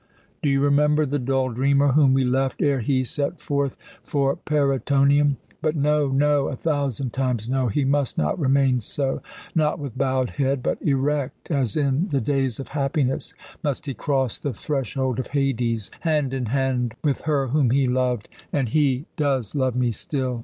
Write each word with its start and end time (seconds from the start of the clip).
Do 0.41 0.49
you 0.49 0.61
remember 0.61 1.05
the 1.05 1.19
dull 1.19 1.49
dreamer 1.49 1.89
whom 1.89 2.15
we 2.15 2.23
left 2.23 2.59
ere 2.63 2.79
he 2.79 3.03
set 3.03 3.39
forth 3.39 3.77
for 4.01 4.35
Parætonium? 4.35 5.35
But 5.61 5.75
no, 5.75 6.07
no, 6.09 6.47
a 6.47 6.55
thousand 6.55 7.13
times 7.13 7.47
no, 7.47 7.67
he 7.67 7.85
must 7.85 8.17
not 8.17 8.39
remain 8.39 8.79
so! 8.79 9.21
Not 9.53 9.77
with 9.77 9.95
bowed 9.95 10.31
head, 10.31 10.63
but 10.63 10.81
erect 10.81 11.51
as 11.51 11.77
in 11.77 12.07
the 12.09 12.19
days 12.19 12.59
of 12.59 12.69
happiness, 12.69 13.35
must 13.63 13.85
he 13.85 13.93
cross 13.93 14.39
the 14.39 14.53
threshold 14.53 15.19
of 15.19 15.27
Hades, 15.27 15.91
hand 15.99 16.33
in 16.33 16.47
hand 16.47 16.95
with 17.03 17.21
her 17.29 17.49
whom 17.49 17.69
he 17.69 17.85
loved. 17.87 18.27
And 18.51 18.69
he 18.69 19.05
does 19.17 19.53
love 19.53 19.75
me 19.75 19.91
still. 19.91 20.39